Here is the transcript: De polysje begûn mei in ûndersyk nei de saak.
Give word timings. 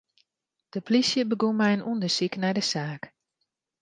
De 0.73 0.79
polysje 0.85 1.21
begûn 1.29 1.55
mei 1.59 1.73
in 1.75 1.85
ûndersyk 1.91 2.33
nei 2.41 2.53
de 2.57 2.63
saak. 2.71 3.01